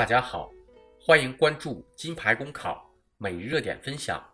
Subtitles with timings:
[0.00, 0.50] 大家好，
[0.98, 4.26] 欢迎关注金牌公考每日热点分享。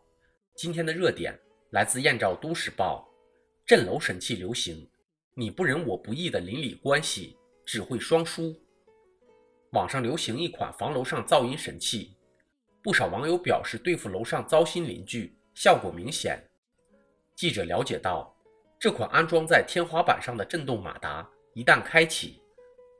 [0.55, 1.37] 今天的热点
[1.71, 3.05] 来自燕赵都市报，
[3.67, 4.89] 镇楼神器流行，
[5.35, 8.57] 你不仁我不义的邻里关系只会双输。
[9.73, 12.15] 网上流行一款防楼上噪音神器，
[12.81, 16.41] 不少网友表示对付楼上糟心邻居效果明显。
[17.35, 18.33] 记者了解到，
[18.79, 22.41] 这款安装在天花板上的震动马达一旦开启，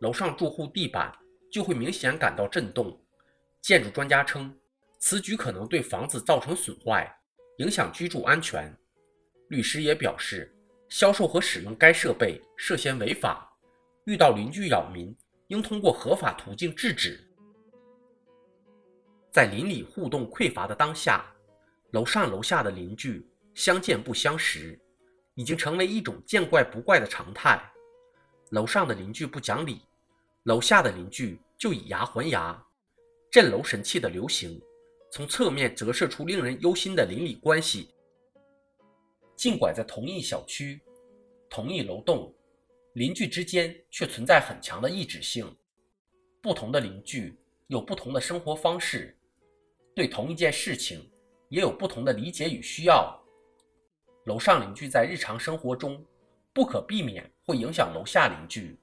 [0.01, 1.17] 楼上住户地板。
[1.57, 3.01] 就会明显感到震动。
[3.63, 4.55] 建筑专家称，
[4.99, 7.11] 此举可能对房子造成损坏，
[7.57, 8.71] 影响居住安全。
[9.49, 10.55] 律师也表示，
[10.91, 13.51] 销售和使用该设备涉嫌违法，
[14.05, 17.27] 遇到邻居扰民，应通过合法途径制止。
[19.33, 21.25] 在邻里互动匮乏的当下，
[21.93, 24.79] 楼上楼下的邻居相见不相识，
[25.35, 27.59] 已经成为一种见怪不怪的常态。
[28.51, 29.81] 楼上的邻居不讲理，
[30.43, 31.41] 楼下的邻居。
[31.59, 32.63] 就以牙还牙，
[33.31, 34.61] 镇楼神器的流行，
[35.11, 37.95] 从侧面折射出令人忧心的邻里关系。
[39.35, 40.81] 尽管在同一小区、
[41.49, 42.31] 同一楼栋，
[42.93, 45.51] 邻居之间却存在很强的异质性。
[46.43, 49.17] 不同的邻居有不同的生活方式，
[49.95, 51.11] 对同一件事情
[51.49, 53.19] 也有不同的理解与需要。
[54.27, 56.05] 楼上邻居在日常生活中
[56.53, 58.79] 不可避免会影响楼下邻居。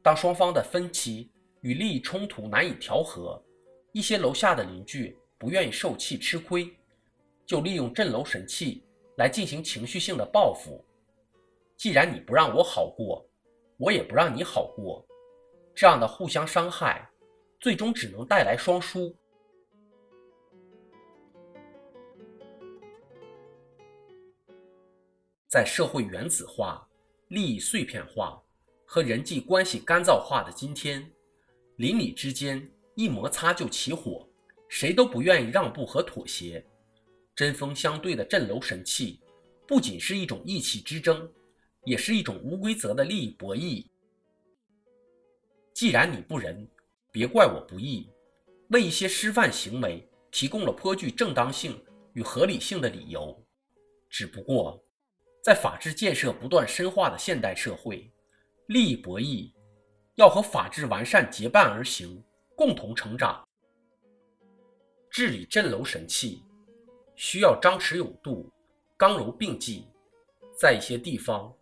[0.00, 1.32] 当双方的分歧。
[1.60, 3.42] 与利益冲突难以调和，
[3.92, 6.70] 一些楼下的邻居不愿意受气吃亏，
[7.44, 8.84] 就利用镇楼神器
[9.16, 10.84] 来进行情绪性的报复。
[11.76, 13.24] 既然你不让我好过，
[13.76, 15.06] 我也不让你好过，
[15.74, 17.08] 这样的互相伤害，
[17.60, 19.14] 最终只能带来双输。
[25.46, 26.86] 在社会原子化、
[27.28, 28.42] 利益碎片化
[28.84, 31.10] 和人际关系干燥化的今天。
[31.78, 34.28] 邻里之间一摩擦就起火，
[34.68, 36.64] 谁都不愿意让步和妥协。
[37.36, 39.20] 针锋相对的镇楼神器，
[39.64, 41.30] 不仅是一种意气之争，
[41.84, 43.86] 也是一种无规则的利益博弈。
[45.72, 46.68] 既然你不仁，
[47.12, 48.10] 别怪我不义，
[48.70, 51.80] 为一些失范行为提供了颇具正当性
[52.14, 53.40] 与合理性的理由。
[54.10, 54.84] 只不过，
[55.44, 58.12] 在法治建设不断深化的现代社会，
[58.66, 59.52] 利益博弈。
[60.18, 62.20] 要和法治完善结伴而行，
[62.56, 63.46] 共同成长。
[65.08, 66.42] 治理镇楼神器，
[67.14, 68.50] 需要张弛有度，
[68.96, 69.86] 刚柔并济。
[70.58, 71.54] 在一些地方，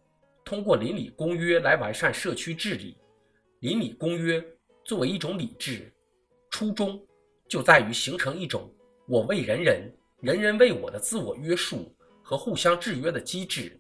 [0.43, 2.97] 通过邻里公约来完善社区治理。
[3.61, 4.43] 邻里公约
[4.87, 5.93] 作为一种理智，
[6.49, 6.99] 初衷
[7.47, 8.73] 就在于形成一种
[9.07, 13.79] 我为人人，人人为我的自我约束和互相制约的机制。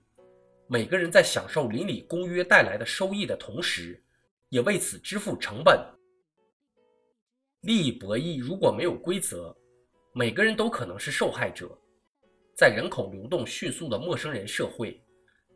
[0.66, 3.98] 每个人在享受邻里公约带来的收益的同时，
[4.56, 5.78] 也为此支付成本。
[7.60, 9.54] 利益博弈如果没有规则，
[10.14, 11.78] 每个人都可能是受害者。
[12.54, 14.98] 在人口流动迅速的陌生人社会，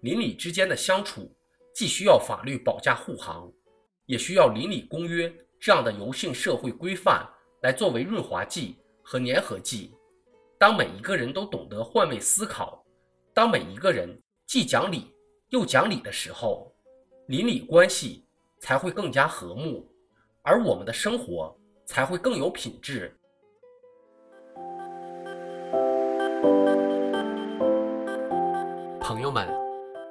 [0.02, 1.34] 邻里之间的相处
[1.74, 3.50] 既需要法律保驾护航，
[4.04, 7.26] 也需要邻里公约这样的柔性社会规范
[7.62, 9.94] 来作为润滑剂和粘合剂。
[10.58, 12.84] 当每一个人都懂得换位思考，
[13.32, 14.14] 当每一个人
[14.46, 15.10] 既讲理
[15.48, 16.70] 又讲理的时候，
[17.28, 18.26] 邻里关系。
[18.60, 19.90] 才会更加和睦，
[20.42, 21.56] 而我们的生活
[21.86, 23.16] 才会更有品质。
[29.00, 29.48] 朋友们，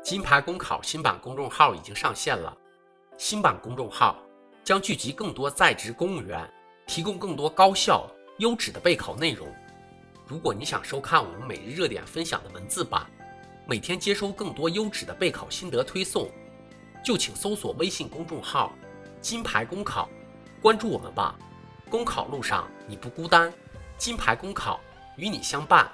[0.03, 2.57] 金牌公考新版公众号已经上线了，
[3.17, 4.19] 新版公众号
[4.63, 6.51] 将聚集更多在职公务员，
[6.87, 8.09] 提供更多高效
[8.39, 9.47] 优质的备考内容。
[10.25, 13.05] 如果你想收看我们每日热点分享的文字版，
[13.67, 16.27] 每天接收更多优质的备考心得推送。
[17.03, 18.73] 就请搜索微信公众号
[19.21, 20.09] “金牌公考”，
[20.61, 21.37] 关注我们吧。
[21.89, 23.51] 公考路上你不孤单，
[23.97, 24.79] 金牌公考
[25.15, 25.89] 与你相伴。